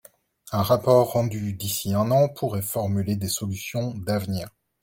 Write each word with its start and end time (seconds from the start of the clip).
Un 0.51 0.63
rapport 0.63 1.11
rendu 1.11 1.53
d’ici 1.53 1.93
un 1.93 2.09
an 2.09 2.27
pourrait 2.27 2.63
formuler 2.63 3.15
des 3.15 3.27
solutions 3.29 3.91
d’avenir. 3.99 4.49